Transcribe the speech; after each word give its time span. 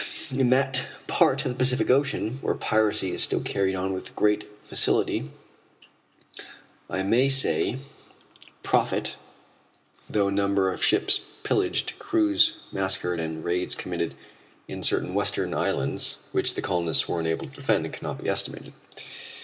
In 0.31 0.49
that 0.49 0.87
part 1.05 1.45
of 1.45 1.49
the 1.51 1.55
Pacific 1.55 1.91
Ocean 1.91 2.39
where 2.41 2.55
piracy 2.55 3.11
is 3.11 3.21
still 3.21 3.39
carried 3.39 3.75
on 3.75 3.93
with 3.93 4.15
great 4.15 4.49
facility, 4.65 5.29
and 6.39 6.41
I 6.89 7.03
may 7.03 7.29
say, 7.29 7.77
profit, 8.63 9.15
the 10.09 10.31
number 10.31 10.73
of 10.73 10.83
ships 10.83 11.21
pillaged, 11.43 11.99
crews 11.99 12.55
massacred, 12.71 13.19
and 13.19 13.45
raids 13.45 13.75
committed 13.75 14.15
in 14.67 14.81
certain 14.81 15.13
western 15.13 15.53
islands 15.53 16.17
which 16.31 16.55
the 16.55 16.63
colonists 16.63 17.07
were 17.07 17.19
unable 17.19 17.45
to 17.45 17.55
defend, 17.55 17.93
cannot 17.93 18.23
be 18.23 18.27
estimated. 18.27 18.73